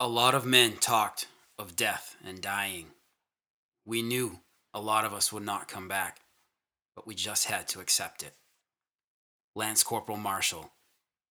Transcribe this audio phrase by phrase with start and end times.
[0.00, 2.86] A lot of men talked of death and dying.
[3.86, 4.40] We knew
[4.74, 6.18] a lot of us would not come back,
[6.96, 8.34] but we just had to accept it.
[9.54, 10.72] Lance Corporal Marshall,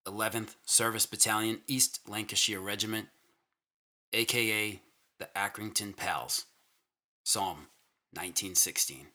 [0.08, 3.10] 11th Service Battalion, East Lancashire Regiment,
[4.14, 4.80] aka
[5.20, 6.46] the Accrington Pals,
[7.26, 7.68] Somme
[8.14, 9.08] 1916.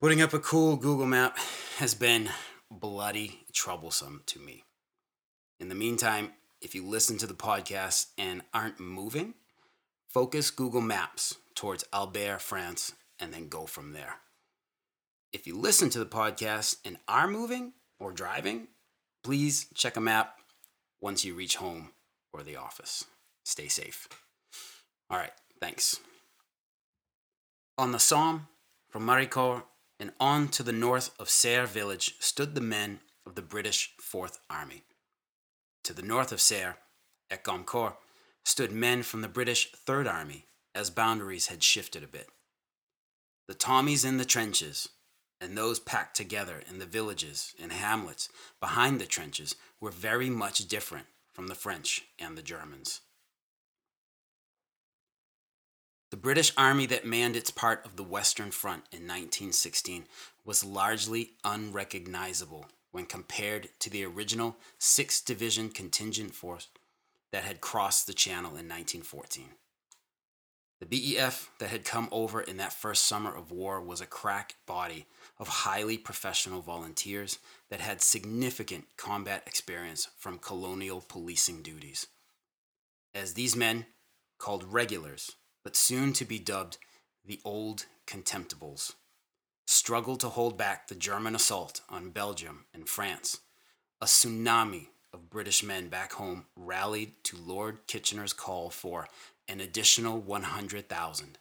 [0.00, 1.36] Putting up a cool Google map
[1.78, 2.30] has been
[2.70, 4.62] bloody troublesome to me.
[5.58, 9.34] In the meantime, if you listen to the podcast and aren't moving,
[10.06, 14.20] focus Google Maps towards Albert, France, and then go from there.
[15.34, 18.68] If you listen to the podcast and are moving or driving,
[19.24, 20.38] please check a map
[21.00, 21.90] once you reach home
[22.32, 23.04] or the office.
[23.44, 24.08] Stay safe.
[25.10, 25.98] All right, thanks.
[27.76, 28.46] On the Somme,
[28.88, 29.64] from Maricourt
[29.98, 34.38] and on to the north of Serre village stood the men of the British Fourth
[34.48, 34.84] Army.
[35.82, 36.78] To the north of Serre,
[37.28, 37.96] at Gommecourt,
[38.44, 40.46] stood men from the British Third Army
[40.76, 42.28] as boundaries had shifted a bit.
[43.48, 44.90] The Tommies in the trenches
[45.44, 48.28] and those packed together in the villages and hamlets
[48.60, 53.02] behind the trenches were very much different from the French and the Germans.
[56.10, 60.04] The British army that manned its part of the Western Front in 1916
[60.44, 66.68] was largely unrecognizable when compared to the original 6th Division contingent force
[67.32, 69.46] that had crossed the Channel in 1914.
[70.78, 74.54] The BEF that had come over in that first summer of war was a crack
[74.66, 75.06] body
[75.44, 77.38] of highly professional volunteers
[77.68, 82.06] that had significant combat experience from colonial policing duties.
[83.14, 83.84] As these men,
[84.38, 85.32] called regulars,
[85.62, 86.78] but soon to be dubbed
[87.26, 88.94] the Old Contemptibles,
[89.66, 93.40] struggled to hold back the German assault on Belgium and France,
[94.00, 99.08] a tsunami of British men back home rallied to Lord Kitchener's call for
[99.46, 101.38] an additional 100,000,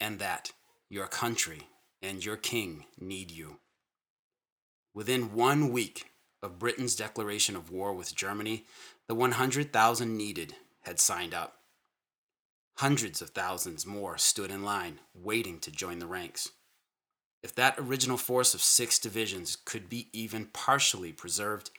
[0.00, 0.52] and that
[0.88, 1.68] your country
[2.02, 3.58] and your king need you.
[4.94, 6.10] Within one week
[6.42, 8.64] of Britain's declaration of war with Germany,
[9.06, 11.58] the 100,000 needed had signed up.
[12.76, 16.50] Hundreds of thousands more stood in line, waiting to join the ranks.
[17.42, 21.70] If that original force of six divisions could be even partially preserved,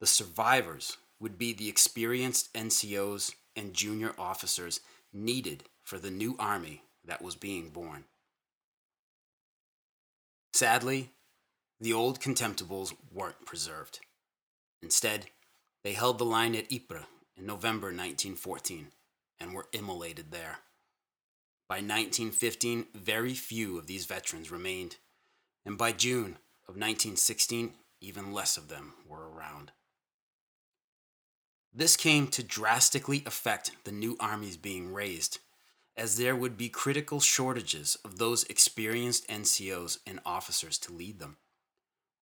[0.00, 4.80] the survivors would be the experienced NCOs and junior officers
[5.12, 8.04] needed for the new army that was being born.
[10.56, 11.10] Sadly,
[11.78, 14.00] the old contemptibles weren't preserved.
[14.80, 15.26] Instead,
[15.84, 17.04] they held the line at Ypres
[17.36, 18.86] in November 1914
[19.38, 20.60] and were immolated there.
[21.68, 24.96] By 1915, very few of these veterans remained,
[25.66, 29.72] and by June of 1916, even less of them were around.
[31.70, 35.40] This came to drastically affect the new armies being raised
[35.96, 41.36] as there would be critical shortages of those experienced NCOs and officers to lead them.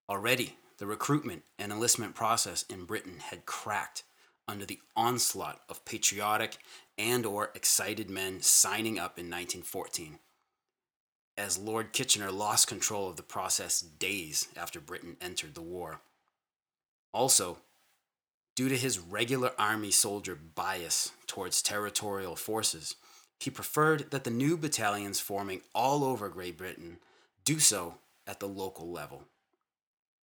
[0.09, 4.05] Already, the recruitment and enlistment process in Britain had cracked
[4.47, 6.59] under the onslaught of patriotic
[6.99, 10.19] and or excited men signing up in 1914
[11.37, 16.01] as Lord Kitchener lost control of the process days after Britain entered the war.
[17.13, 17.59] Also,
[18.55, 22.95] due to his regular army soldier bias towards territorial forces,
[23.41, 26.99] he preferred that the new battalions forming all over Great Britain
[27.45, 27.97] do so
[28.27, 29.25] at the local level.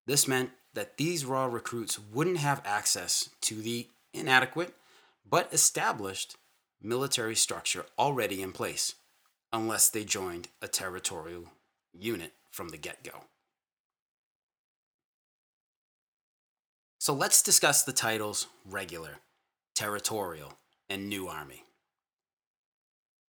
[0.06, 4.74] This meant that these raw recruits wouldn't have access to the inadequate
[5.28, 6.36] but established
[6.82, 8.94] military structure already in place
[9.52, 11.44] unless they joined a territorial
[11.92, 13.24] unit from the get go.
[16.98, 19.16] So let's discuss the titles regular,
[19.74, 20.54] territorial,
[20.88, 21.64] and new army.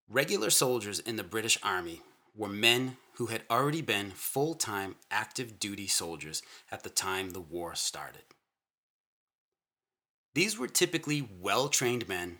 [0.09, 2.03] Regular soldiers in the British Army
[2.35, 7.41] were men who had already been full time active duty soldiers at the time the
[7.41, 8.23] war started.
[10.35, 12.39] These were typically well trained men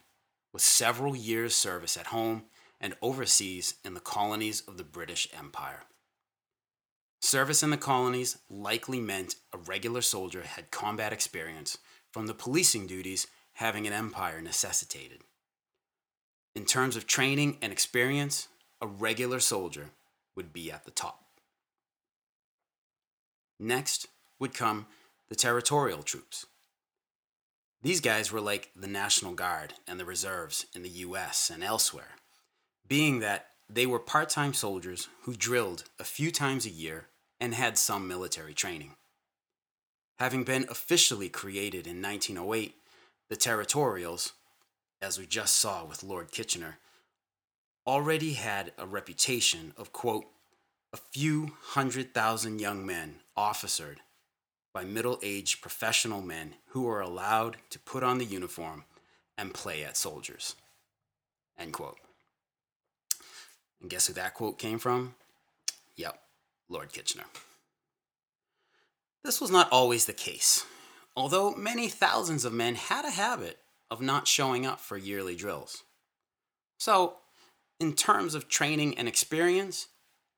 [0.53, 2.45] with several years' service at home
[2.81, 5.83] and overseas in the colonies of the British Empire.
[7.21, 11.79] Service in the colonies likely meant a regular soldier had combat experience
[12.11, 15.21] from the policing duties having an empire necessitated.
[16.55, 18.49] In terms of training and experience,
[18.81, 19.91] a regular soldier
[20.37, 21.25] would be at the top.
[23.59, 24.09] Next
[24.39, 24.87] would come
[25.29, 26.47] the territorial troops.
[27.83, 32.17] These guys were like the National Guard and the reserves in the US and elsewhere,
[32.87, 37.07] being that they were part time soldiers who drilled a few times a year
[37.41, 38.95] and had some military training.
[40.19, 42.75] Having been officially created in 1908,
[43.29, 44.33] the territorials,
[45.03, 46.79] as we just saw with Lord Kitchener,
[47.87, 50.25] already had a reputation of, quote,
[50.93, 53.99] a few hundred thousand young men officered
[54.73, 58.85] by middle aged professional men who were allowed to put on the uniform
[59.37, 60.55] and play at soldiers.
[61.59, 61.99] End quote.
[63.81, 65.15] And guess who that quote came from?
[65.97, 66.19] Yep,
[66.69, 67.25] Lord Kitchener.
[69.25, 70.65] This was not always the case,
[71.17, 73.59] although many thousands of men had a habit
[73.93, 75.85] of not showing up for yearly drills.
[76.79, 77.19] So,
[77.79, 79.89] in terms of training and experience,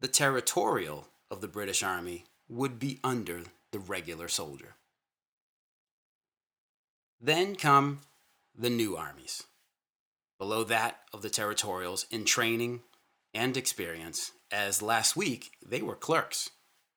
[0.00, 4.74] the territorial of the British Army would be under the regular soldier.
[7.20, 8.00] Then come
[8.58, 9.44] the new armies,
[10.36, 12.80] below that of the territorials in training
[13.32, 16.50] and experience, as last week they were clerks,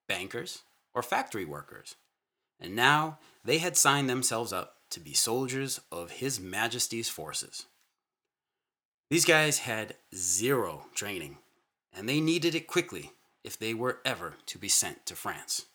[0.07, 0.63] bankers,
[0.95, 1.95] or factory workers,
[2.59, 7.65] and now they had signed themselves up to be soldiers of His Majesty's forces.
[9.09, 11.37] These guys had zero training,
[11.95, 13.11] and they needed it quickly
[13.43, 15.65] if they were ever to be sent to France.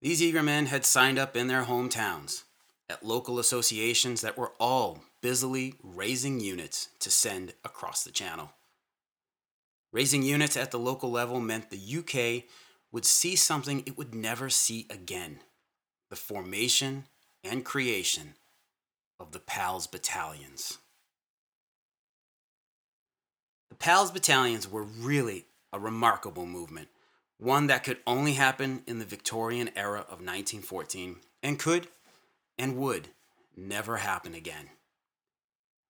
[0.00, 2.44] These eager men had signed up in their hometowns
[2.88, 8.52] at local associations that were all busily raising units to send across the channel.
[9.92, 12.44] Raising units at the local level meant the UK
[12.92, 15.40] would see something it would never see again
[16.10, 17.04] the formation
[17.42, 18.34] and creation
[19.18, 20.78] of the PALS battalions.
[23.70, 26.88] The PALS battalions were really a remarkable movement
[27.38, 31.88] one that could only happen in the Victorian era of 1914 and could
[32.58, 33.08] and would
[33.56, 34.70] never happen again.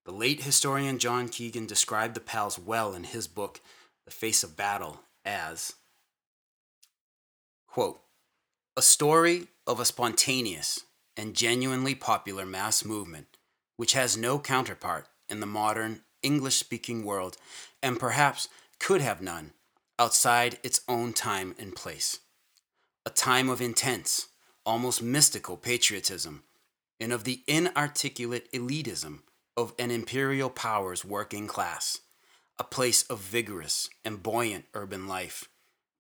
[0.05, 3.61] The late historian John Keegan described the PALs well in his book,
[4.05, 5.75] The Face of Battle, as
[7.67, 8.01] quote,
[8.79, 10.85] a story of a spontaneous
[11.17, 13.39] and genuinely popular mass movement
[13.77, 17.39] which has no counterpart in the modern English speaking world
[17.83, 19.53] and perhaps could have none
[19.99, 22.21] outside its own time and place.
[23.07, 24.29] A time of intense,
[24.67, 26.43] almost mystical patriotism,
[27.01, 29.21] and of the inarticulate elitism
[29.57, 32.01] of an imperial power's working class.
[32.59, 35.49] A place of vigorous and buoyant urban life,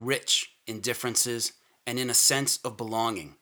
[0.00, 1.52] rich in differences
[1.86, 3.36] and in a sense of belonging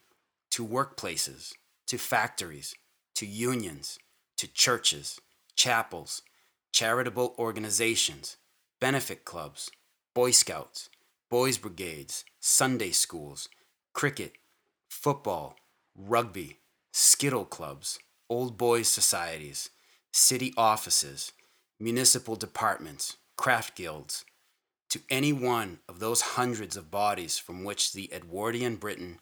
[0.51, 1.53] to workplaces,
[1.87, 2.75] to factories,
[3.15, 3.99] to unions,
[4.37, 5.21] to churches,
[5.57, 6.23] chapels,
[6.73, 8.37] charitable organizations,
[8.81, 9.71] benefit clubs,
[10.15, 10.91] Boy Scouts,
[11.31, 13.49] Boys Brigades, Sunday schools,
[13.93, 14.35] cricket,
[14.89, 15.57] football,
[15.97, 16.59] rugby,
[16.93, 17.99] skittle clubs,
[18.29, 19.71] old boys societies,
[20.13, 21.33] city offices,
[21.81, 24.25] municipal departments, craft guilds,
[24.95, 29.19] to any one of those hundreds of bodies from which the Edwardian Briton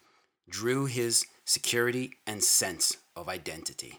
[0.47, 3.99] drew his security and sense of identity.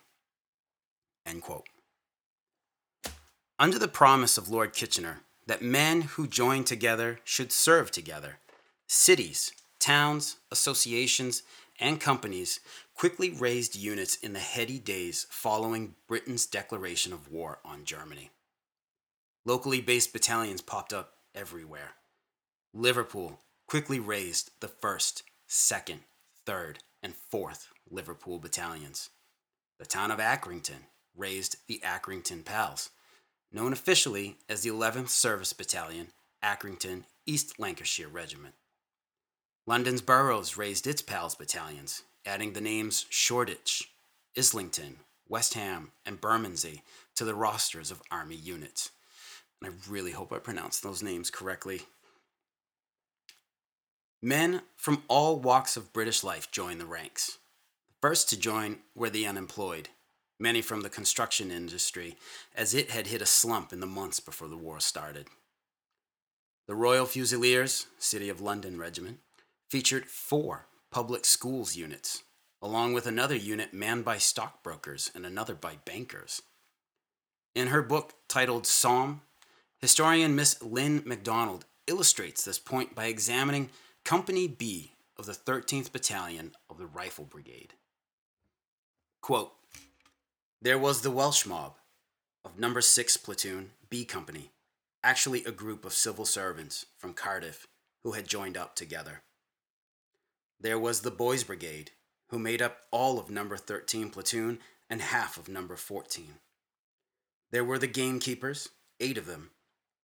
[3.57, 8.37] Under the promise of Lord Kitchener, that men who join together should serve together.
[8.85, 11.41] Cities, towns, associations,
[11.79, 12.59] and companies
[12.93, 18.29] quickly raised units in the heady days following Britain's declaration of war on Germany.
[19.43, 21.95] Locally based battalions popped up everywhere.
[22.73, 25.99] Liverpool quickly raised the 1st, 2nd,
[26.45, 29.09] 3rd, and 4th Liverpool battalions.
[29.79, 32.89] The town of Accrington raised the Accrington Pals.
[33.51, 36.07] known officially as the 11th Service Battalion,
[36.43, 38.55] Accrington, East Lancashire Regiment.
[39.65, 43.91] London's boroughs raised its PALS battalions, adding the names Shoreditch,
[44.37, 44.97] Islington,
[45.29, 46.81] West Ham, and Bermondsey
[47.15, 48.91] to the rosters of Army units.
[49.65, 51.83] I really hope I pronounced those names correctly.
[54.21, 57.39] Men from all walks of British life joined the ranks.
[57.87, 59.89] The first to join were the unemployed,
[60.39, 62.15] many from the construction industry,
[62.55, 65.27] as it had hit a slump in the months before the war started.
[66.67, 69.19] The Royal Fusiliers, City of London Regiment,
[69.69, 72.23] featured four public schools units,
[72.61, 76.41] along with another unit manned by stockbrokers and another by bankers.
[77.53, 79.21] In her book titled Somme,
[79.83, 83.69] historian Miss Lyn Macdonald illustrates this point by examining
[84.05, 87.73] Company B of the 13th Battalion of the Rifle Brigade.
[89.19, 89.51] Quote,
[90.61, 91.75] there was the Welsh mob
[92.45, 94.51] of number 6 platoon B company,
[95.03, 97.67] actually a group of civil servants from Cardiff
[98.03, 99.21] who had joined up together.
[100.61, 101.91] There was the Boys Brigade,
[102.29, 104.59] who made up all of number 13 platoon
[104.89, 106.35] and half of number 14.
[107.51, 108.69] There were the gamekeepers,
[109.01, 109.49] eight of them,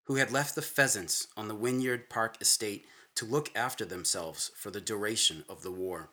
[0.10, 4.72] who had left the pheasants on the Wynyard Park estate to look after themselves for
[4.72, 6.10] the duration of the war.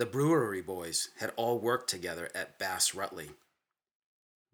[0.00, 3.30] The brewery boys had all worked together at Bass Rutley.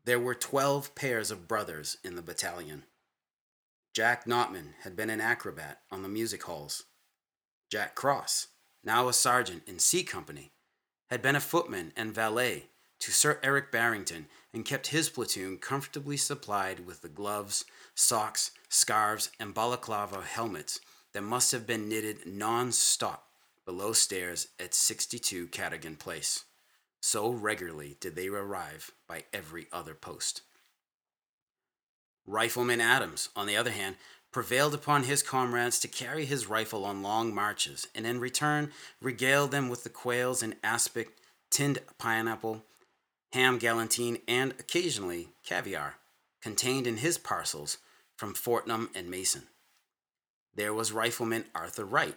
[0.04, 2.85] There were 12 pairs of brothers in the battalion.
[3.95, 6.85] Jack Notman had been an acrobat on the music halls.
[7.71, 8.49] Jack Cross,
[8.85, 10.52] now a sergeant in C Company,
[11.09, 12.66] had been a footman and valet
[13.02, 17.64] to Sir Eric Barrington and kept his platoon comfortably supplied with the gloves,
[17.97, 20.80] socks, scarves, and balaclava helmets
[21.12, 23.26] that must have been knitted non stop
[23.66, 26.44] below stairs at 62 Cadogan Place.
[27.00, 30.42] So regularly did they arrive by every other post.
[32.25, 33.97] Rifleman Adams, on the other hand,
[34.30, 39.50] prevailed upon his comrades to carry his rifle on long marches, and in return regaled
[39.50, 41.16] them with the quails and aspic,
[41.50, 42.62] tinned pineapple,
[43.33, 45.97] ham galantine, and occasionally caviar,
[46.41, 47.79] contained in his parcels
[48.17, 49.45] from Fortnum and Mason.
[50.55, 52.17] There was Rifleman Arthur Wright,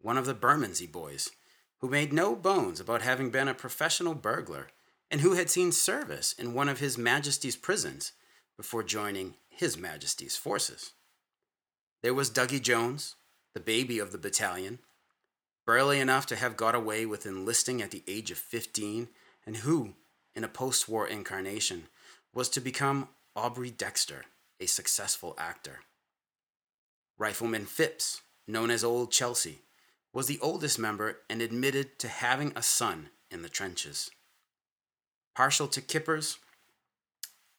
[0.00, 1.30] one of the Bermondsey boys,
[1.78, 4.68] who made no bones about having been a professional burglar
[5.10, 8.12] and who had seen service in one of His Majesty's prisons
[8.56, 10.92] before joining His Majesty's forces.
[12.02, 13.16] There was Dougie Jones,
[13.54, 14.78] the baby of the battalion,
[15.64, 19.08] burly enough to have got away with enlisting at the age of 15,
[19.46, 19.94] and who,
[20.34, 21.84] in a post war incarnation,
[22.32, 24.24] was to become Aubrey Dexter,
[24.60, 25.80] a successful actor.
[27.18, 29.60] Rifleman Phipps, known as Old Chelsea,
[30.12, 34.10] was the oldest member and admitted to having a son in the trenches.
[35.36, 36.38] Partial to kippers,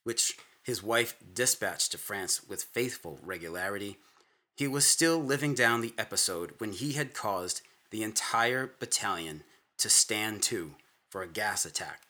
[0.03, 3.97] which his wife dispatched to France with faithful regularity,
[4.55, 9.43] he was still living down the episode when he had caused the entire battalion
[9.77, 10.75] to stand to
[11.09, 12.01] for a gas attack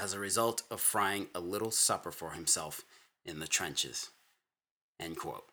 [0.00, 2.82] as a result of frying a little supper for himself
[3.24, 4.10] in the trenches.
[4.98, 5.44] End quote.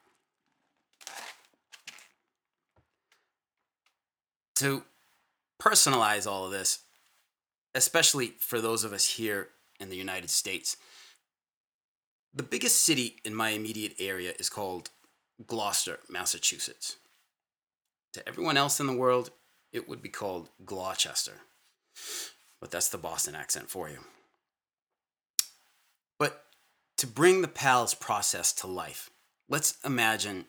[4.58, 4.84] to
[5.62, 6.80] personalize all of this,
[7.76, 9.50] especially for those of us here
[9.80, 10.78] in the United States,
[12.34, 14.90] the biggest city in my immediate area is called
[15.46, 16.98] Gloucester, Massachusetts.
[18.14, 19.30] To everyone else in the world,
[19.72, 21.42] it would be called Gloucester.
[22.60, 24.00] But that's the Boston accent for you.
[26.20, 26.46] But
[26.98, 29.10] to bring the PALS process to life,
[29.50, 30.46] let's imagine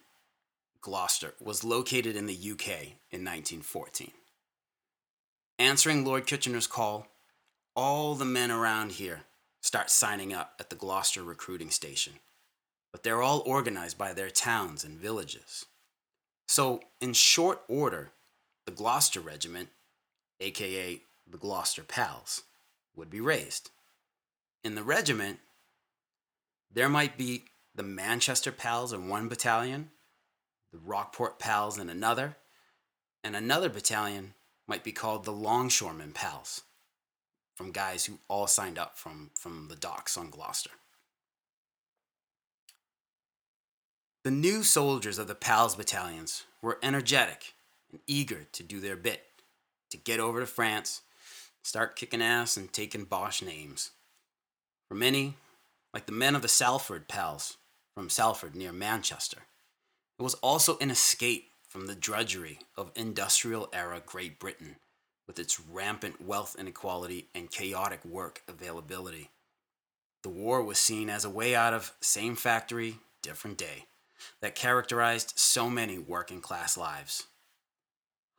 [0.81, 2.71] Gloucester, was located in the UK
[3.11, 4.13] in 1914.
[5.59, 7.09] Answering Lord Kitchener's call,
[7.75, 9.23] all the men around here
[9.61, 12.15] start signing up at the Gloucester recruiting station,
[12.93, 15.67] but they're all organized by their towns and villages.
[16.47, 18.11] So, in short order,
[18.65, 19.69] the Gloucester Regiment,
[20.41, 22.43] aka the Gloucester Pals,
[22.97, 23.71] would be raised.
[24.65, 25.41] In the regiment,
[26.73, 27.45] there might be
[27.75, 29.91] the Manchester Pals in one battalion,
[30.73, 32.37] the Rockport Pals in another,
[33.25, 34.35] and another battalion
[34.67, 36.63] might be called the Longshoremen Pals,
[37.55, 40.71] from guys who all signed up from, from the docks on Gloucester.
[44.25, 47.55] The new soldiers of the Pals battalions were energetic
[47.91, 49.25] and eager to do their bit,
[49.91, 51.01] to get over to France,
[51.63, 53.93] start kicking ass and taking Boche names.
[54.89, 55.35] For many,
[55.99, 57.57] like the men of the Salford Pals
[57.93, 59.39] from Salford near Manchester,
[60.17, 64.77] it was also an escape from the drudgery of industrial era Great Britain
[65.27, 69.31] with its rampant wealth inequality and chaotic work availability.
[70.23, 73.87] The war was seen as a way out of same factory, different day
[74.41, 77.27] that characterized so many working class lives.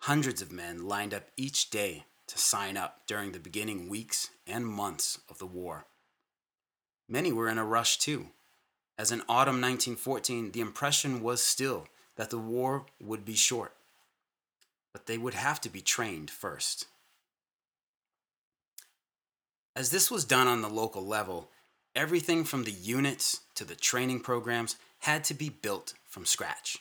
[0.04, 4.66] Hundreds of men lined up each day to sign up during the beginning weeks and
[4.66, 5.88] months of the war.
[7.10, 8.28] Many were in a rush too,
[9.00, 11.88] as in autumn 1914, the impression was still
[12.18, 13.74] that the war would be short,
[14.94, 16.86] but they would have to be trained first.
[19.76, 21.50] As this was done on the local level,
[21.96, 26.78] everything from the units to the training programs had to be built from scratch.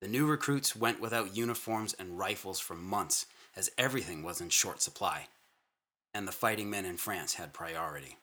[0.00, 4.80] The new recruits went without uniforms and rifles for months as everything was in short
[4.80, 5.26] supply,
[6.14, 8.16] and the fighting men in France had priority.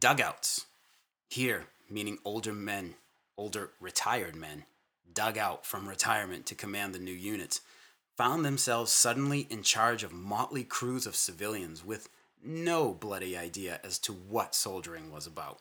[0.00, 0.64] Dugouts,
[1.28, 2.94] here meaning older men,
[3.36, 4.64] older retired men,
[5.12, 7.60] dug out from retirement to command the new units,
[8.16, 12.08] found themselves suddenly in charge of motley crews of civilians with
[12.42, 15.60] no bloody idea as to what soldiering was about.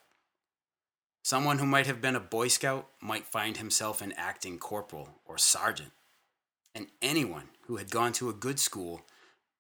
[1.22, 5.38] Someone who might have been a Boy Scout might find himself an acting corporal or
[5.38, 5.92] sergeant.
[6.74, 9.02] And anyone who had gone to a good school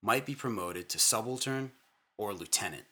[0.02, 1.72] might be promoted to subaltern
[2.18, 2.86] or lieutenant.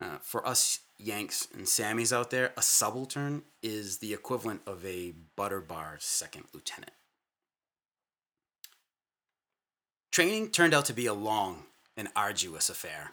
[0.00, 5.14] Uh, for us Yanks and Sammys out there, a subaltern is the equivalent of a
[5.36, 6.92] butter bar second lieutenant.
[10.12, 11.64] Training turned out to be a long
[11.96, 13.12] and arduous affair.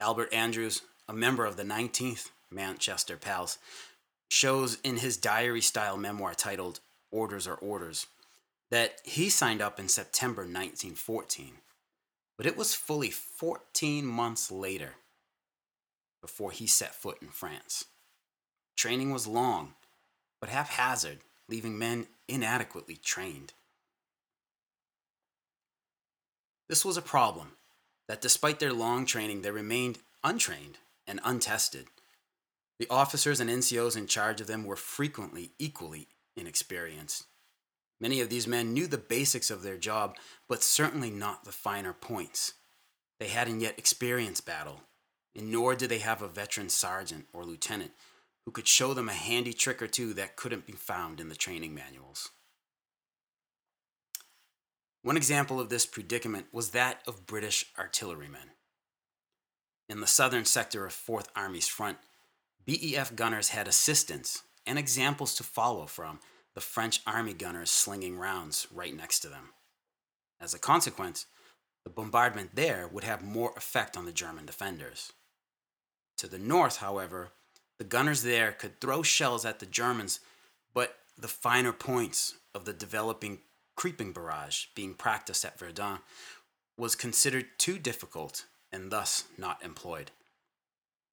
[0.00, 3.58] Albert Andrews, a member of the 19th Manchester Pals,
[4.30, 8.06] shows in his diary style memoir titled Orders Are Orders
[8.70, 11.54] that he signed up in September 1914,
[12.36, 14.94] but it was fully 14 months later
[16.24, 17.84] before he set foot in France.
[18.78, 19.74] Training was long,
[20.40, 21.18] but haphazard,
[21.50, 23.52] leaving men inadequately trained.
[26.66, 27.56] This was a problem
[28.08, 31.88] that despite their long training, they remained untrained and untested.
[32.78, 37.24] The officers and NCOs in charge of them were frequently equally inexperienced.
[38.00, 40.16] Many of these men knew the basics of their job,
[40.48, 42.54] but certainly not the finer points.
[43.20, 44.80] They hadn't yet experienced battle,
[45.36, 47.92] and nor did they have a veteran sergeant or lieutenant
[48.44, 51.34] who could show them a handy trick or two that couldn't be found in the
[51.34, 52.30] training manuals.
[55.02, 58.50] One example of this predicament was that of British artillerymen.
[59.88, 61.98] In the southern sector of 4th Army's front,
[62.64, 66.20] BEF gunners had assistants and examples to follow from
[66.54, 69.50] the French Army gunners slinging rounds right next to them.
[70.40, 71.26] As a consequence,
[71.84, 75.12] the bombardment there would have more effect on the German defenders.
[76.18, 77.30] To the north, however,
[77.78, 80.20] the gunners there could throw shells at the Germans,
[80.72, 83.38] but the finer points of the developing
[83.76, 85.98] creeping barrage being practiced at Verdun
[86.76, 90.10] was considered too difficult and thus not employed.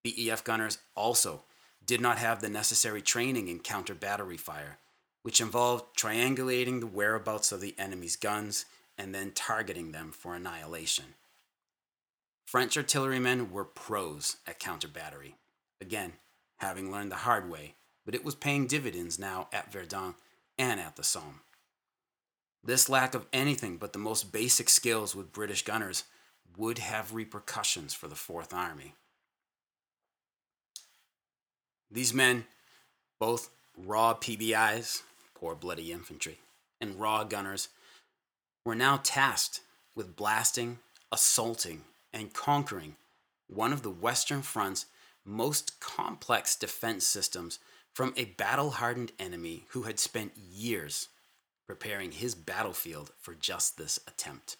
[0.03, 1.43] BEF gunners also
[1.85, 4.77] did not have the necessary training in counter battery fire,
[5.23, 8.65] which involved triangulating the whereabouts of the enemy's guns
[8.97, 11.05] and then targeting them for annihilation.
[12.51, 15.35] French artillerymen were pros at counter battery,
[15.79, 16.11] again,
[16.57, 20.15] having learned the hard way, but it was paying dividends now at Verdun
[20.57, 21.39] and at the Somme.
[22.61, 26.03] This lack of anything but the most basic skills with British gunners
[26.57, 28.95] would have repercussions for the Fourth Army.
[31.89, 32.43] These men,
[33.17, 35.03] both raw PBIs,
[35.35, 36.39] poor bloody infantry,
[36.81, 37.69] and raw gunners,
[38.65, 39.61] were now tasked
[39.95, 40.79] with blasting,
[41.13, 41.83] assaulting,
[42.13, 42.95] and conquering
[43.47, 44.86] one of the Western Front's
[45.26, 47.60] most complex defense systems
[47.93, 51.10] from a battle hardened enemy who had spent years
[51.67, 54.58] preparing his battlefield for just this attempt.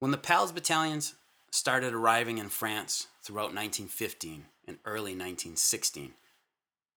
[0.00, 1.14] When the PALS battalions
[1.50, 6.14] started arriving in France throughout 1915 and early 1916,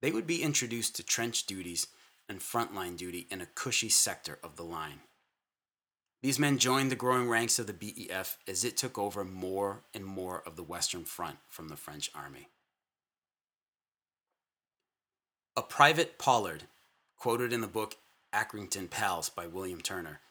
[0.02, 1.88] they would be introduced to trench duties
[2.30, 5.02] and frontline duty in a cushy sector of the line.
[6.24, 10.06] These men joined the growing ranks of the BEF as it took over more and
[10.06, 12.48] more of the Western Front from the French army.
[15.58, 16.64] A private Pollard,
[17.18, 17.98] quoted in the book
[18.34, 20.22] Accrington Pals by William Turner,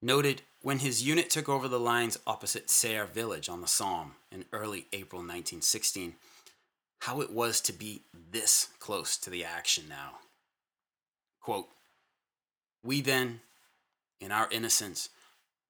[0.00, 4.46] noted when his unit took over the lines opposite Serre village on the Somme in
[4.50, 6.14] early April 1916
[7.00, 10.12] how it was to be this close to the action now.
[11.42, 11.68] Quote,
[12.82, 13.40] we then,
[14.22, 15.10] in our innocence,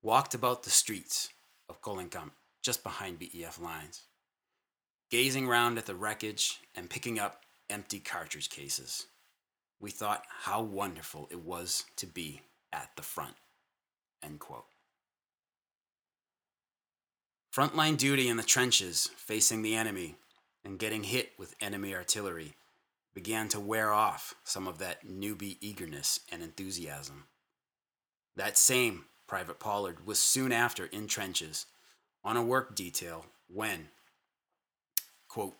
[0.04, 1.30] walked about the streets
[1.70, 4.02] of Colincamps, just behind BEF lines,
[5.10, 7.40] gazing round at the wreckage and picking up
[7.70, 9.06] empty cartridge cases.
[9.80, 13.34] We thought how wonderful it was to be at the front.
[14.22, 14.66] End quote.
[17.54, 20.16] Frontline duty in the trenches, facing the enemy,
[20.64, 22.56] and getting hit with enemy artillery
[23.14, 27.24] began to wear off some of that newbie eagerness and enthusiasm.
[28.36, 31.66] That same Private Pollard was soon after in trenches
[32.22, 33.88] on a work detail when,
[35.26, 35.56] quote,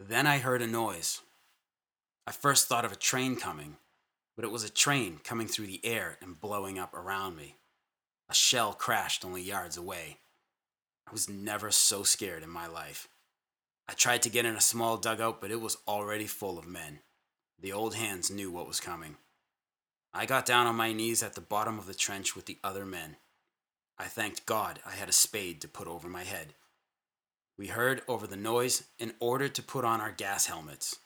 [0.00, 1.20] then I heard a noise.
[2.26, 3.76] I first thought of a train coming,
[4.36, 7.56] but it was a train coming through the air and blowing up around me.
[8.30, 10.16] A shell crashed only yards away.
[11.06, 13.06] I was never so scared in my life.
[13.86, 17.00] I tried to get in a small dugout, but it was already full of men.
[17.60, 19.18] The old hands knew what was coming.
[20.16, 22.86] I got down on my knees at the bottom of the trench with the other
[22.86, 23.16] men.
[23.98, 26.54] I thanked God I had a spade to put over my head.
[27.58, 30.96] We heard over the noise and order to put on our gas helmets.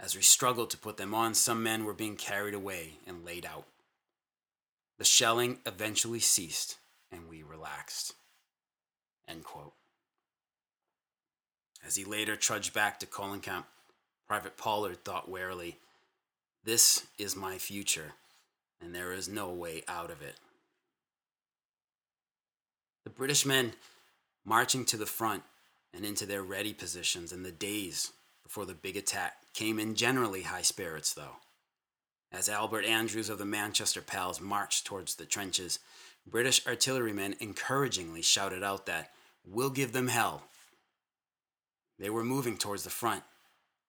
[0.00, 3.46] As we struggled to put them on, some men were being carried away and laid
[3.46, 3.66] out.
[4.98, 6.78] The shelling eventually ceased
[7.10, 8.14] and we relaxed.
[11.84, 13.66] As he later trudged back to Camp,
[14.26, 15.78] Private Pollard thought warily,
[16.64, 18.12] This is my future,
[18.82, 20.34] and there is no way out of it.
[23.04, 23.72] The British men
[24.44, 25.42] marching to the front
[25.94, 30.42] and into their ready positions in the days before the big attack came in generally
[30.42, 31.36] high spirits, though.
[32.30, 35.78] As Albert Andrews of the Manchester Pals marched towards the trenches,
[36.26, 39.10] British artillerymen encouragingly shouted out that,
[39.44, 40.44] We'll give them hell.
[41.98, 43.24] They were moving towards the front,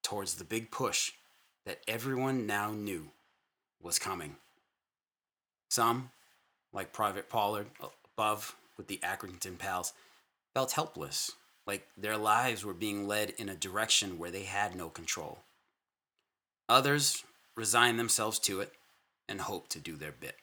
[0.01, 1.13] towards the big push
[1.65, 3.11] that everyone now knew
[3.81, 4.35] was coming.
[5.73, 6.11] Some,
[6.71, 7.65] like Private Pollard
[8.15, 9.93] above with the Accrington Pals,
[10.53, 11.31] felt helpless,
[11.65, 15.39] like their lives were being led in a direction where they had no control.
[16.69, 17.23] Others
[17.57, 18.71] resigned themselves to it
[19.27, 20.35] and hoped to do their bit.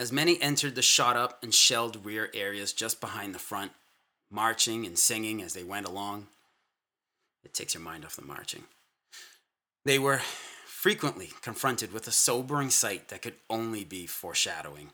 [0.00, 3.70] As many entered the shot up and shelled rear areas just behind the front,
[4.32, 6.26] marching and singing as they went along,
[7.44, 8.64] it takes your mind off the marching.
[9.84, 10.20] They were
[10.84, 14.90] frequently confronted with a sobering sight that could only be foreshadowing.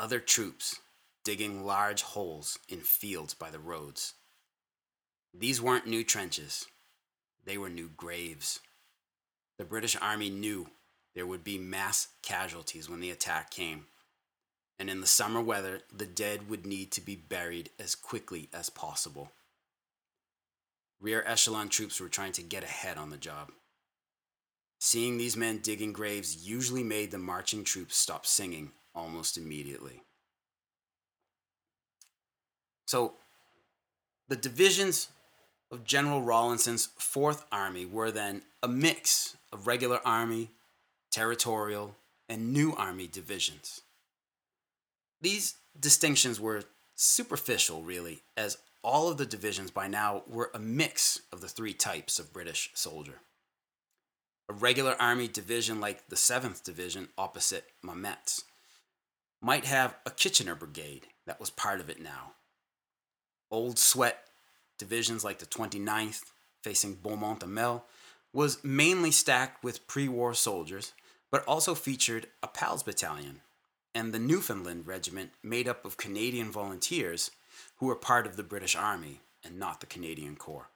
[0.00, 0.80] Other troops
[1.22, 4.14] digging large holes in fields by the roads.
[5.32, 6.66] These weren't new trenches,
[7.44, 8.58] they were new graves.
[9.58, 10.66] The British Army knew
[11.14, 13.84] there would be mass casualties when the attack came.
[14.76, 18.70] And in the summer weather, the dead would need to be buried as quickly as
[18.70, 19.30] possible.
[21.00, 23.52] Rear echelon troops were trying to get ahead on the job.
[24.82, 30.00] Seeing these men digging graves usually made the marching troops stop singing almost immediately.
[32.86, 33.12] So,
[34.28, 35.08] the divisions
[35.70, 40.50] of General Rawlinson's Fourth Army were then a mix of regular army,
[41.10, 41.94] territorial,
[42.28, 43.82] and new army divisions.
[45.20, 46.62] These distinctions were
[46.94, 51.74] superficial, really, as all of the divisions by now were a mix of the three
[51.74, 53.20] types of British soldier.
[54.50, 58.42] A regular army division like the 7th Division opposite Mametz
[59.40, 62.32] might have a Kitchener Brigade that was part of it now.
[63.52, 64.24] Old sweat
[64.76, 66.32] divisions like the 29th,
[66.64, 67.84] facing Beaumont Hamel,
[68.32, 70.94] was mainly stacked with pre war soldiers,
[71.30, 73.42] but also featured a PALS battalion
[73.94, 77.30] and the Newfoundland Regiment, made up of Canadian volunteers
[77.76, 80.70] who were part of the British Army and not the Canadian Corps.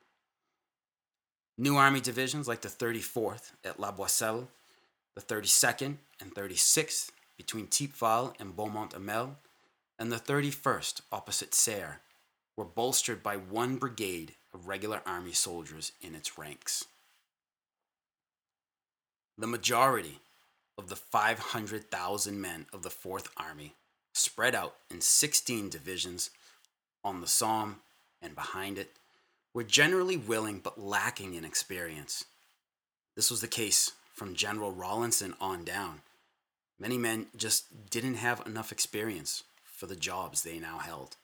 [1.56, 4.48] New Army divisions like the 34th at La Boisselle,
[5.14, 9.36] the 32nd and 36th between Thiepval and Beaumont Hamel,
[9.98, 12.00] and the 31st opposite Serre
[12.56, 16.86] were bolstered by one brigade of regular army soldiers in its ranks.
[19.38, 20.20] The majority
[20.76, 23.74] of the 500,000 men of the 4th Army
[24.12, 26.30] spread out in 16 divisions
[27.04, 27.80] on the Somme
[28.22, 28.90] and behind it
[29.54, 32.24] were generally willing but lacking in experience.
[33.14, 36.02] This was the case from General Rawlinson on down.
[36.78, 41.16] Many men just didn't have enough experience for the jobs they now held.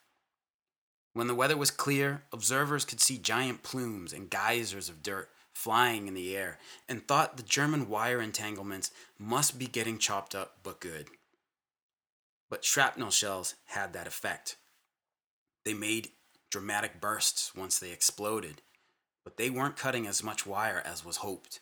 [1.15, 6.09] When the weather was clear, observers could see giant plumes and geysers of dirt flying
[6.09, 10.81] in the air and thought the German wire entanglements must be getting chopped up but
[10.81, 11.07] good.
[12.49, 14.57] But shrapnel shells had that effect.
[15.63, 16.09] They made
[16.51, 18.61] dramatic bursts once they exploded,
[19.23, 21.61] but they weren't cutting as much wire as was hoped.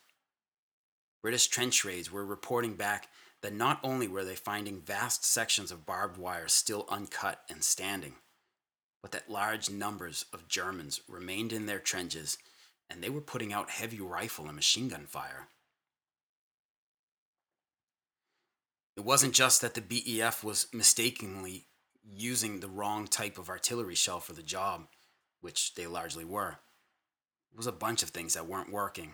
[1.21, 3.07] British trench raids were reporting back
[3.43, 8.15] that not only were they finding vast sections of barbed wire still uncut and standing,
[9.03, 12.37] but that large numbers of Germans remained in their trenches
[12.89, 15.49] and they were putting out heavy rifle and machine gun fire.
[18.95, 21.65] It wasn't just that the BEF was mistakenly
[22.03, 24.87] using the wrong type of artillery shell for the job,
[25.41, 26.59] which they largely were.
[27.51, 29.13] It was a bunch of things that weren't working.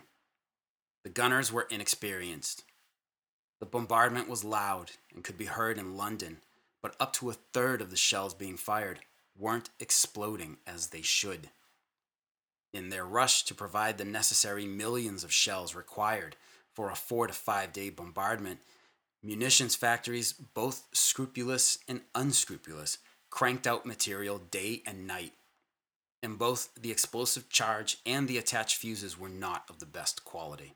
[1.03, 2.63] The gunners were inexperienced.
[3.59, 6.37] The bombardment was loud and could be heard in London,
[6.81, 8.99] but up to a third of the shells being fired
[9.39, 11.49] weren't exploding as they should.
[12.73, 16.35] In their rush to provide the necessary millions of shells required
[16.75, 18.59] for a four to five day bombardment,
[19.23, 22.99] munitions factories, both scrupulous and unscrupulous,
[23.29, 25.33] cranked out material day and night.
[26.21, 30.75] And both the explosive charge and the attached fuses were not of the best quality.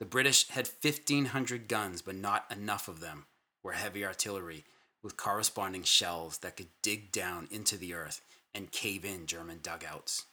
[0.00, 3.26] The British had 1,500 guns, but not enough of them
[3.62, 4.64] were heavy artillery
[5.02, 8.20] with corresponding shells that could dig down into the earth
[8.54, 10.26] and cave in German dugouts.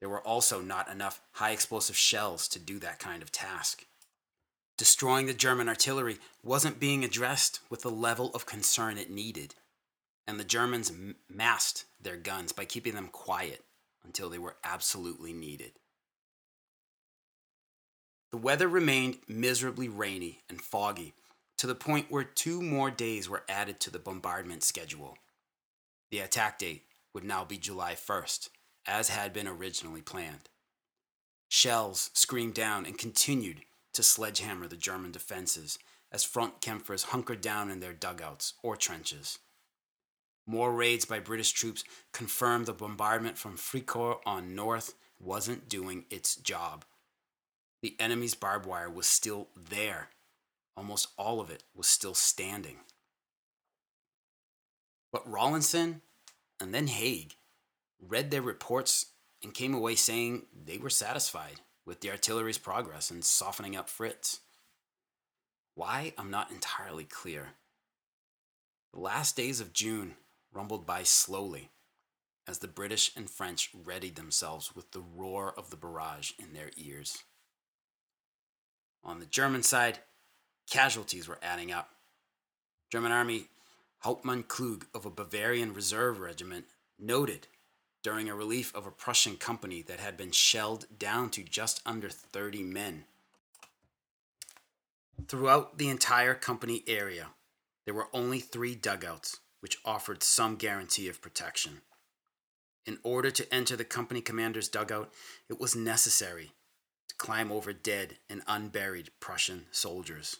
[0.00, 3.84] There were also not enough high explosive shells to do that kind of task.
[4.78, 9.54] Destroying the German artillery wasn't being addressed with the level of concern it needed,
[10.26, 10.90] and the Germans
[11.28, 13.62] masked their guns by keeping them quiet
[14.02, 15.72] until they were absolutely needed.
[18.30, 21.12] The weather remained miserably rainy and foggy
[21.60, 25.18] to the point where two more days were added to the bombardment schedule.
[26.10, 28.48] The attack date would now be July 1st,
[28.86, 30.48] as had been originally planned.
[31.50, 33.60] Shells screamed down and continued
[33.92, 35.78] to sledgehammer the German defenses
[36.10, 39.38] as front Kämpfers hunkered down in their dugouts or trenches.
[40.46, 46.36] More raids by British troops confirmed the bombardment from Fricourt on north wasn't doing its
[46.36, 46.86] job
[47.82, 50.10] the enemy's barbed wire was still there.
[50.76, 52.78] Almost all of it was still standing.
[55.12, 56.02] But Rawlinson
[56.60, 57.34] and then Haig
[58.00, 59.06] read their reports
[59.42, 64.40] and came away saying they were satisfied with the artillery's progress in softening up Fritz.
[65.74, 67.48] Why, I'm not entirely clear.
[68.92, 70.14] The last days of June
[70.52, 71.70] rumbled by slowly
[72.46, 76.70] as the British and French readied themselves with the roar of the barrage in their
[76.76, 77.22] ears.
[79.04, 80.00] On the German side,
[80.70, 81.90] casualties were adding up.
[82.90, 83.48] German Army
[84.00, 86.64] Hauptmann Klug of a Bavarian reserve regiment
[86.98, 87.46] noted
[88.02, 92.08] during a relief of a Prussian company that had been shelled down to just under
[92.08, 93.04] 30 men.
[95.28, 97.28] Throughout the entire company area,
[97.84, 101.82] there were only three dugouts, which offered some guarantee of protection.
[102.86, 105.12] In order to enter the company commander's dugout,
[105.50, 106.52] it was necessary
[107.08, 110.38] to climb over dead and unburied Prussian soldiers.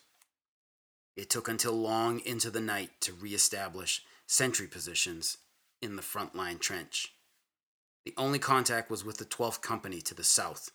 [1.17, 5.39] It took until long into the night to re-establish sentry positions
[5.83, 7.15] in the front line trench.
[8.05, 10.71] The only contact was with the 12th Company to the south.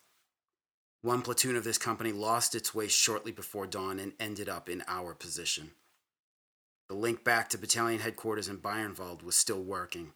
[1.01, 4.83] One platoon of this company lost its way shortly before dawn and ended up in
[4.87, 5.71] our position.
[6.87, 10.13] The link back to battalion headquarters in Bayernwald was still working.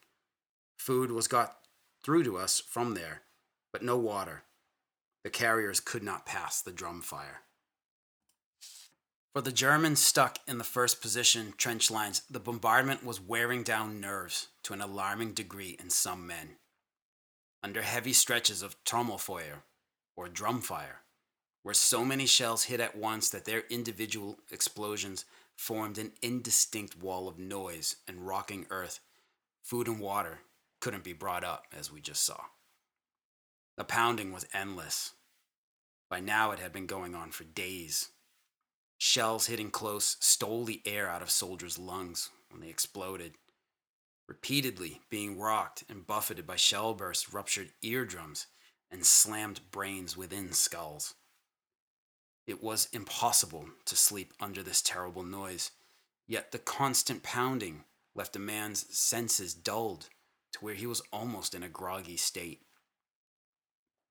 [0.77, 1.57] Food was got
[2.03, 3.21] through to us from there,
[3.71, 4.43] but no water.
[5.23, 7.41] The carriers could not pass the drum fire.
[9.33, 14.01] For the Germans stuck in the first position trench lines, the bombardment was wearing down
[14.01, 16.57] nerves to an alarming degree in some men.
[17.61, 19.61] Under heavy stretches of Trommelfeuer,
[20.15, 21.01] or drum fire,
[21.61, 27.27] where so many shells hit at once that their individual explosions formed an indistinct wall
[27.27, 28.99] of noise and rocking earth,
[29.61, 30.39] food and water
[30.79, 32.41] couldn't be brought up, as we just saw.
[33.77, 35.13] The pounding was endless.
[36.09, 38.09] By now, it had been going on for days.
[39.01, 43.35] Shells hitting close stole the air out of soldiers' lungs when they exploded.
[44.27, 48.47] Repeatedly being rocked and buffeted by shell bursts ruptured eardrums
[48.91, 51.15] and slammed brains within skulls.
[52.45, 55.71] It was impossible to sleep under this terrible noise,
[56.27, 57.85] yet the constant pounding
[58.15, 60.09] left a man's senses dulled
[60.51, 62.63] to where he was almost in a groggy state.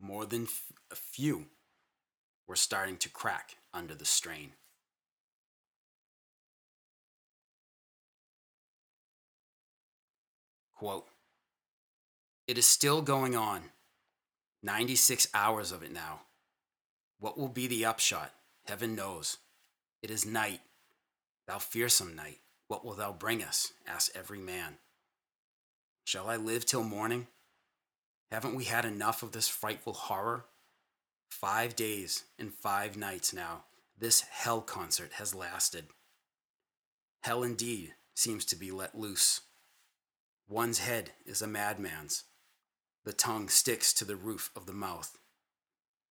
[0.01, 1.47] More than f- a few
[2.47, 4.53] were starting to crack under the strain.
[10.79, 11.07] Quote,
[12.47, 13.63] it is still going on.
[14.63, 16.21] 96 hours of it now.
[17.19, 18.33] What will be the upshot?
[18.65, 19.39] Heaven knows.
[20.03, 20.61] It is night.
[21.49, 22.39] Thou fearsome night,
[22.69, 23.73] what wilt thou bring us?
[23.89, 24.79] asked every man.
[26.05, 27.27] Shall I live till morning?
[28.31, 30.45] Haven't we had enough of this frightful horror?
[31.29, 33.65] Five days and five nights now,
[33.99, 35.87] this hell concert has lasted.
[37.25, 39.41] Hell indeed seems to be let loose.
[40.51, 42.25] One's head is a madman's.
[43.05, 45.19] The tongue sticks to the roof of the mouth.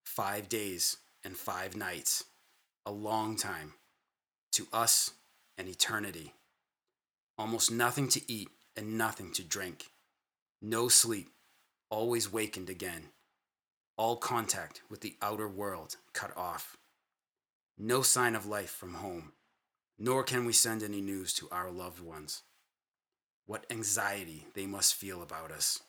[0.04, 2.22] Five days and five nights,
[2.86, 3.74] a long time.
[4.52, 5.10] To us,
[5.58, 6.34] an eternity.
[7.36, 9.86] Almost nothing to eat and nothing to drink.
[10.62, 11.30] No sleep,
[11.90, 13.08] always wakened again.
[13.96, 16.76] All contact with the outer world cut off.
[17.76, 19.32] No sign of life from home,
[19.98, 22.42] nor can we send any news to our loved ones.
[23.48, 25.80] What anxiety they must feel about us.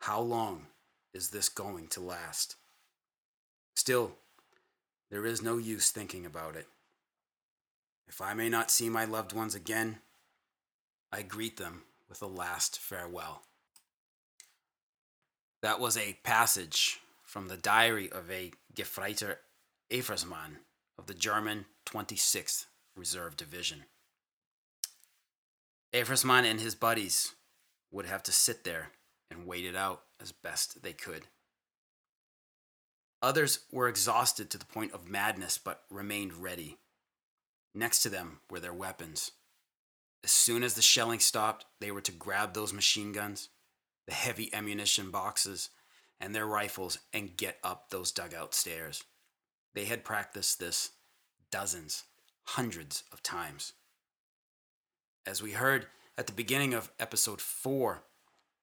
[0.00, 0.66] How long
[1.14, 2.56] is this going to last?
[3.76, 4.16] Still,
[5.08, 6.66] there is no use thinking about it.
[8.08, 9.98] If I may not see my loved ones again,
[11.12, 13.42] I greet them with a last farewell.
[15.62, 19.36] That was a passage from the diary of a Gefreiter
[19.88, 20.56] Eversmann
[20.98, 22.64] of the German 26th
[22.96, 23.84] Reserve Division.
[25.96, 27.34] Eversmann and his buddies
[27.90, 28.90] would have to sit there
[29.30, 31.22] and wait it out as best they could.
[33.22, 36.76] Others were exhausted to the point of madness but remained ready.
[37.74, 39.30] Next to them were their weapons.
[40.22, 43.48] As soon as the shelling stopped, they were to grab those machine guns,
[44.06, 45.70] the heavy ammunition boxes,
[46.20, 49.02] and their rifles and get up those dugout stairs.
[49.74, 50.90] They had practiced this
[51.50, 52.04] dozens,
[52.44, 53.72] hundreds of times.
[55.26, 58.04] As we heard at the beginning of episode 4,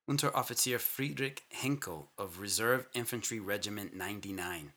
[0.10, 4.72] Unteroffizier Friedrich Henkel of Reserve Infantry Regiment 99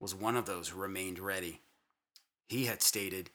[0.00, 1.60] was one of those who remained ready.
[2.48, 3.28] He had stated,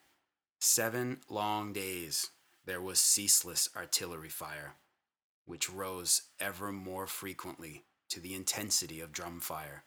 [0.59, 2.31] Seven long days
[2.65, 4.73] there was ceaseless artillery fire,
[5.45, 9.83] which rose ever more frequently to the intensity of drum fire.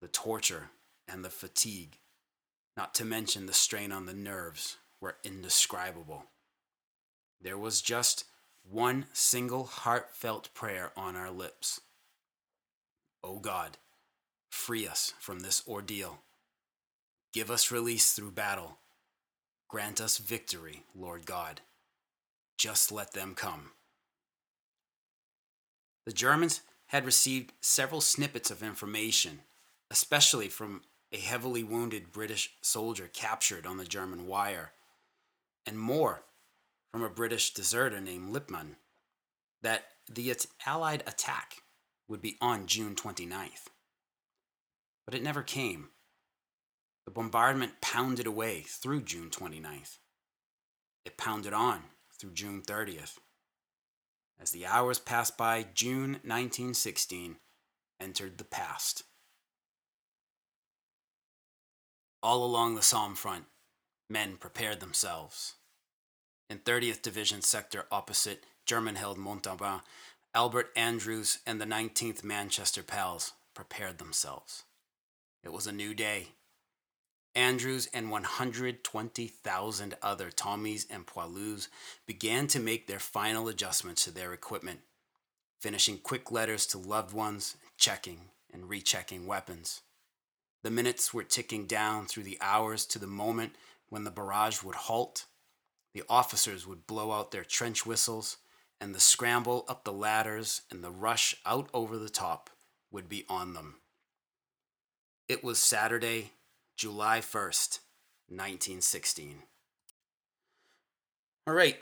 [0.00, 0.70] The torture
[1.08, 1.98] and the fatigue,
[2.76, 6.26] not to mention the strain on the nerves, were indescribable.
[7.40, 8.24] There was just
[8.70, 11.80] one single heartfelt prayer on our lips.
[13.22, 13.78] O oh God,
[14.50, 16.18] free us from this ordeal.
[17.32, 18.78] Give us release through battle.
[19.68, 21.60] Grant us victory, Lord God.
[22.56, 23.70] Just let them come.
[26.06, 29.40] The Germans had received several snippets of information,
[29.90, 34.72] especially from a heavily wounded British soldier captured on the German wire,
[35.66, 36.22] and more
[36.96, 38.76] from a British deserter named Lippmann
[39.60, 41.56] that the Allied attack
[42.08, 43.66] would be on June 29th.
[45.04, 45.90] But it never came.
[47.04, 49.98] The bombardment pounded away through June 29th.
[51.04, 51.82] It pounded on
[52.18, 53.18] through June 30th.
[54.40, 57.36] As the hours passed by, June 1916
[58.00, 59.02] entered the past.
[62.22, 63.44] All along the Somme front,
[64.08, 65.56] men prepared themselves
[66.48, 69.80] in 30th Division sector opposite German held Montauban,
[70.34, 74.64] Albert Andrews and the 19th Manchester Pals prepared themselves.
[75.42, 76.28] It was a new day.
[77.34, 81.68] Andrews and 120,000 other Tommies and Poilus
[82.06, 84.80] began to make their final adjustments to their equipment,
[85.60, 89.82] finishing quick letters to loved ones, checking and rechecking weapons.
[90.62, 93.54] The minutes were ticking down through the hours to the moment
[93.88, 95.26] when the barrage would halt,
[95.96, 98.36] the officers would blow out their trench whistles,
[98.78, 102.50] and the scramble up the ladders and the rush out over the top
[102.90, 103.76] would be on them.
[105.26, 106.32] It was Saturday,
[106.76, 107.80] July 1st,
[108.28, 109.36] 1916.
[111.46, 111.78] All right.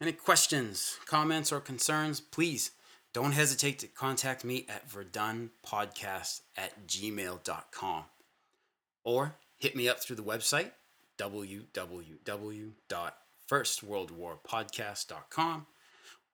[0.00, 2.70] Any questions, comments, or concerns, please
[3.12, 8.04] don't hesitate to contact me at verdunpodcast at gmail.com
[9.02, 10.70] or hit me up through the website
[13.52, 15.66] www.firstworldwarpodcast.com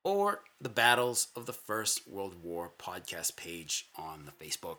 [0.05, 4.79] or the Battles of the First World War podcast page on the Facebook.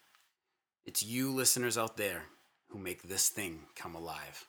[0.85, 2.23] It's you listeners out there
[2.69, 4.47] who make this thing come alive.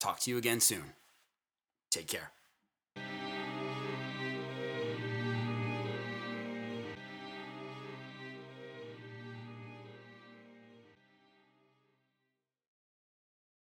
[0.00, 0.94] Talk to you again soon.
[1.90, 2.30] Take care.